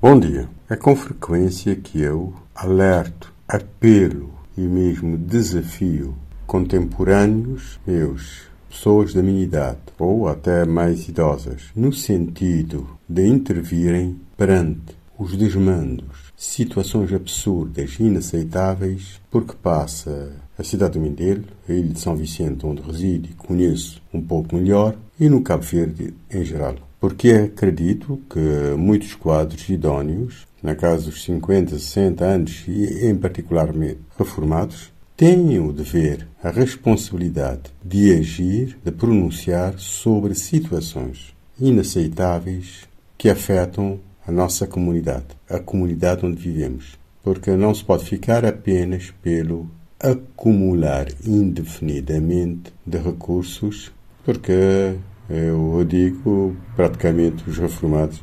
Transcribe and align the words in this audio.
Bom 0.00 0.20
dia. 0.20 0.48
É 0.70 0.76
com 0.76 0.94
frequência 0.94 1.74
que 1.74 2.00
eu 2.00 2.32
alerto, 2.54 3.34
apelo 3.48 4.30
e 4.56 4.60
mesmo 4.60 5.18
desafio 5.18 6.14
contemporâneos 6.46 7.80
meus, 7.84 8.42
pessoas 8.70 9.12
da 9.12 9.24
minha 9.24 9.42
idade 9.42 9.80
ou 9.98 10.28
até 10.28 10.64
mais 10.64 11.08
idosas, 11.08 11.64
no 11.74 11.92
sentido 11.92 12.88
de 13.08 13.26
intervirem 13.26 14.20
perante 14.36 14.96
os 15.18 15.36
desmandos, 15.36 16.32
situações 16.36 17.12
absurdas 17.12 17.96
e 17.98 18.04
inaceitáveis, 18.04 19.20
porque 19.28 19.56
passa 19.60 20.30
a 20.56 20.62
cidade 20.62 20.92
do 20.92 21.00
Mindelo, 21.00 21.42
a 21.68 21.72
ilha 21.72 21.92
de 21.92 21.98
São 21.98 22.14
Vicente, 22.14 22.64
onde 22.64 22.82
resido 22.82 23.28
e 23.28 23.34
conheço 23.34 24.00
um 24.14 24.22
pouco 24.22 24.54
melhor, 24.54 24.94
e 25.18 25.28
no 25.28 25.42
Cabo 25.42 25.64
Verde 25.64 26.14
em 26.30 26.44
geral. 26.44 26.87
Porque 27.00 27.30
acredito 27.30 28.20
que 28.28 28.74
muitos 28.76 29.14
quadros 29.14 29.68
idóneos, 29.68 30.46
na 30.62 30.74
casa 30.74 31.04
dos 31.06 31.22
50, 31.22 31.78
60 31.78 32.24
anos 32.24 32.64
e 32.66 33.06
em 33.06 33.14
particularmente 33.14 34.00
reformados, 34.18 34.92
têm 35.16 35.58
o 35.58 35.72
dever, 35.72 36.26
a 36.42 36.50
responsabilidade 36.50 37.72
de 37.84 38.12
agir, 38.12 38.78
de 38.84 38.90
pronunciar 38.90 39.78
sobre 39.78 40.34
situações 40.34 41.34
inaceitáveis 41.60 42.88
que 43.16 43.28
afetam 43.28 43.98
a 44.26 44.30
nossa 44.30 44.66
comunidade, 44.66 45.26
a 45.48 45.58
comunidade 45.58 46.24
onde 46.24 46.40
vivemos. 46.40 46.98
Porque 47.22 47.50
não 47.52 47.74
se 47.74 47.84
pode 47.84 48.04
ficar 48.04 48.44
apenas 48.44 49.12
pelo 49.22 49.68
acumular 49.98 51.08
indefinidamente 51.26 52.72
de 52.86 52.98
recursos, 52.98 53.90
porque 54.24 54.94
eu 55.28 55.84
digo 55.84 56.56
praticamente 56.74 57.48
os 57.48 57.58
reformados 57.58 58.22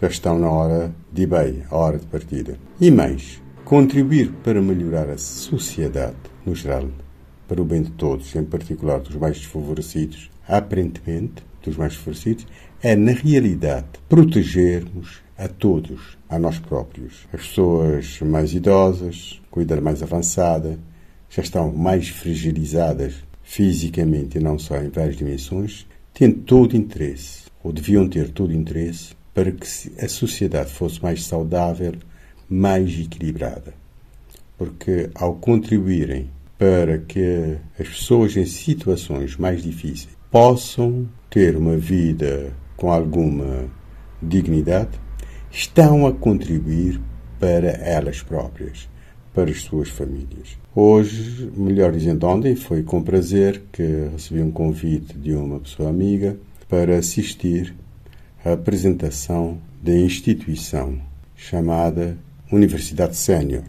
já 0.00 0.08
estão 0.08 0.38
na 0.38 0.50
hora 0.50 0.94
de 1.12 1.26
bem, 1.26 1.64
a 1.70 1.76
hora 1.76 1.98
de 1.98 2.06
partida. 2.06 2.58
E 2.80 2.90
mais, 2.90 3.42
contribuir 3.64 4.30
para 4.44 4.60
melhorar 4.60 5.08
a 5.08 5.18
sociedade 5.18 6.16
no 6.44 6.54
geral, 6.54 6.88
para 7.48 7.60
o 7.60 7.64
bem 7.64 7.82
de 7.82 7.90
todos, 7.92 8.34
em 8.34 8.44
particular 8.44 9.00
dos 9.00 9.16
mais 9.16 9.38
desfavorecidos, 9.38 10.30
aparentemente 10.46 11.44
dos 11.62 11.76
mais 11.76 11.92
desfavorecidos, 11.92 12.46
é 12.82 12.94
na 12.94 13.12
realidade 13.12 13.86
protegermos 14.08 15.22
a 15.36 15.48
todos, 15.48 16.16
a 16.28 16.38
nós 16.38 16.58
próprios. 16.58 17.26
As 17.32 17.46
pessoas 17.46 18.20
mais 18.20 18.54
idosas, 18.54 19.42
com 19.50 19.60
idade 19.60 19.80
mais 19.80 20.02
avançada, 20.02 20.78
já 21.28 21.42
estão 21.42 21.72
mais 21.72 22.08
fragilizadas 22.08 23.14
fisicamente 23.42 24.38
e 24.38 24.40
não 24.40 24.58
só 24.58 24.76
em 24.76 24.88
várias 24.88 25.16
dimensões, 25.16 25.86
têm 26.16 26.32
todo 26.32 26.74
interesse, 26.74 27.42
ou 27.62 27.70
deviam 27.70 28.08
ter 28.08 28.30
todo 28.30 28.50
interesse, 28.50 29.14
para 29.34 29.52
que 29.52 29.66
a 30.00 30.08
sociedade 30.08 30.72
fosse 30.72 31.02
mais 31.02 31.22
saudável, 31.24 31.92
mais 32.48 32.98
equilibrada. 32.98 33.74
Porque 34.56 35.10
ao 35.14 35.34
contribuírem 35.34 36.30
para 36.56 36.96
que 36.96 37.58
as 37.78 37.88
pessoas 37.88 38.34
em 38.34 38.46
situações 38.46 39.36
mais 39.36 39.62
difíceis 39.62 40.08
possam 40.30 41.06
ter 41.28 41.54
uma 41.54 41.76
vida 41.76 42.50
com 42.78 42.90
alguma 42.90 43.66
dignidade, 44.22 44.98
estão 45.50 46.06
a 46.06 46.14
contribuir 46.14 46.98
para 47.38 47.68
elas 47.68 48.22
próprias, 48.22 48.88
para 49.36 49.50
as 49.50 49.60
suas 49.60 49.90
famílias. 49.90 50.56
Hoje, 50.74 51.52
melhor 51.54 51.92
dizendo, 51.92 52.26
ontem 52.26 52.56
foi 52.56 52.82
com 52.82 53.02
prazer 53.02 53.64
que 53.70 54.08
recebi 54.10 54.40
um 54.40 54.50
convite 54.50 55.12
de 55.12 55.34
uma 55.34 55.60
pessoa 55.60 55.90
amiga 55.90 56.38
para 56.70 56.96
assistir 56.96 57.74
à 58.42 58.54
apresentação 58.54 59.58
da 59.82 59.92
instituição 59.92 60.98
chamada 61.36 62.16
Universidade 62.50 63.14
Sénior, 63.14 63.64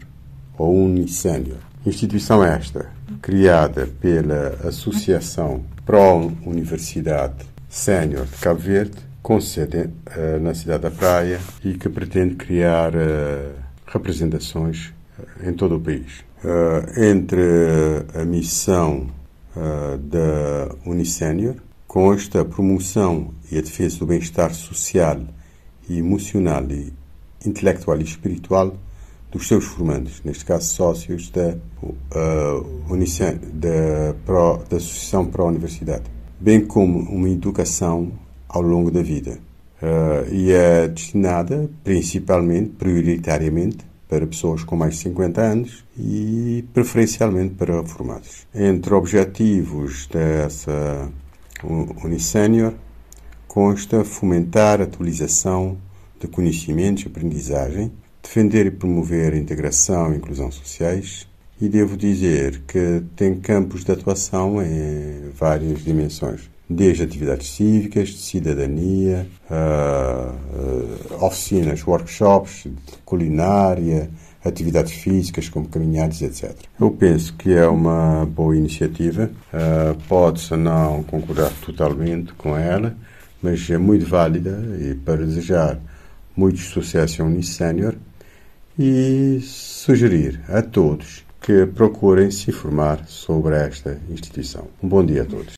ou 0.57 0.73
Unissénior. 0.73 1.57
Instituição 1.85 2.41
esta, 2.41 2.89
criada 3.21 3.89
pela 3.99 4.57
Associação 4.63 5.65
Pro 5.85 6.31
Universidade 6.45 7.45
Sénior 7.67 8.25
de 8.25 8.37
Cabo 8.37 8.61
Verde, 8.61 8.95
com 9.21 9.41
sede 9.41 9.79
uh, 9.79 10.39
na 10.41 10.53
cidade 10.53 10.83
da 10.83 10.91
Praia 10.91 11.41
e 11.61 11.73
que 11.73 11.89
pretende 11.89 12.35
criar 12.35 12.95
uh, 12.95 13.51
representações 13.85 14.93
em 15.43 15.53
todo 15.53 15.75
o 15.75 15.79
país. 15.79 16.25
entre 16.97 17.41
a 18.13 18.23
missão 18.23 19.07
da 19.55 20.75
Unissénior 20.85 21.55
consta 21.87 22.41
a 22.41 22.45
promoção 22.45 23.33
e 23.51 23.57
a 23.57 23.61
defesa 23.61 23.99
do 23.99 24.05
bem-estar 24.05 24.53
social 24.53 25.19
e 25.89 25.97
emocional 25.97 26.63
e 26.69 26.93
intelectual 27.45 27.99
e 27.99 28.03
espiritual 28.03 28.77
dos 29.31 29.47
seus 29.47 29.65
formandos, 29.65 30.21
neste 30.23 30.45
caso 30.45 30.67
sócios 30.67 31.29
da, 31.29 31.57
uh, 31.81 32.97
da, 33.53 34.13
Pro, 34.25 34.63
da 34.69 34.77
Associação 34.77 35.25
Pró-Universidade, 35.25 36.03
bem 36.39 36.65
como 36.65 36.99
uma 36.99 37.29
educação 37.29 38.11
ao 38.47 38.61
longo 38.61 38.89
da 38.89 39.01
vida. 39.01 39.39
Uh, 39.81 40.33
e 40.33 40.51
é 40.51 40.87
destinada 40.87 41.69
principalmente, 41.83 42.69
prioritariamente, 42.69 43.85
para 44.07 44.25
pessoas 44.25 44.63
com 44.63 44.75
mais 44.75 44.95
de 44.95 45.01
50 45.01 45.41
anos 45.41 45.83
e 45.97 46.63
preferencialmente 46.73 47.55
para 47.55 47.81
reformados. 47.81 48.47
Entre 48.53 48.93
objetivos 48.93 50.07
dessa 50.07 51.09
Unisenior 52.03 52.73
consta 53.47 54.03
fomentar 54.03 54.79
a 54.79 54.85
atualização 54.85 55.77
de 56.19 56.27
conhecimentos 56.27 57.03
e 57.03 57.07
aprendizagem, 57.07 57.91
defender 58.21 58.65
e 58.65 58.71
promover 58.71 59.33
a 59.33 59.37
integração 59.37 60.13
e 60.13 60.17
inclusão 60.17 60.51
sociais, 60.51 61.27
e 61.59 61.67
devo 61.67 61.97
dizer 61.97 62.61
que 62.67 63.03
tem 63.15 63.39
campos 63.39 63.83
de 63.83 63.91
atuação 63.91 64.61
em 64.61 65.31
várias 65.35 65.83
dimensões 65.83 66.49
desde 66.69 67.03
atividades 67.03 67.49
cívicas, 67.51 68.09
de 68.09 68.17
cidadania, 68.17 69.27
uh, 69.49 71.19
uh, 71.19 71.25
oficinas, 71.25 71.85
workshops 71.85 72.67
culinária, 73.05 74.09
atividades 74.43 74.93
físicas 74.93 75.49
como 75.49 75.67
caminhadas, 75.67 76.21
etc. 76.21 76.55
Eu 76.79 76.91
penso 76.91 77.33
que 77.35 77.53
é 77.53 77.67
uma 77.67 78.25
boa 78.25 78.55
iniciativa. 78.55 79.29
Uh, 79.53 79.97
Pode-se 80.07 80.55
não 80.55 81.03
concordar 81.03 81.51
totalmente 81.65 82.33
com 82.33 82.57
ela, 82.57 82.95
mas 83.41 83.69
é 83.69 83.77
muito 83.77 84.05
válida 84.05 84.59
e 84.79 84.95
para 84.95 85.25
desejar 85.25 85.79
muito 86.35 86.59
sucesso 86.59 87.21
a 87.21 87.25
Unisenior 87.25 87.95
e 88.77 89.39
sugerir 89.41 90.41
a 90.49 90.61
todos 90.61 91.25
que 91.41 91.65
procurem 91.65 92.29
se 92.29 92.51
informar 92.51 93.07
sobre 93.07 93.55
esta 93.55 93.99
instituição. 94.09 94.67
Um 94.83 94.87
bom 94.87 95.03
dia 95.05 95.21
a 95.23 95.25
todos. 95.25 95.55